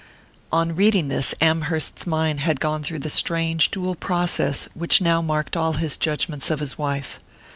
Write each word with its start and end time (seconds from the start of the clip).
On 0.51 0.75
reading 0.75 1.09
this, 1.09 1.35
Amherst's 1.41 2.07
mind 2.07 2.39
had 2.39 2.59
gone 2.59 2.81
through 2.81 2.97
the 3.01 3.09
strange 3.11 3.69
dual 3.69 3.93
process 3.93 4.67
which 4.73 4.99
now 4.99 5.21
marked 5.21 5.55
all 5.55 5.73
his 5.73 5.95
judgments 5.95 6.49
of 6.49 6.59
his 6.59 6.75
wife. 6.75 7.19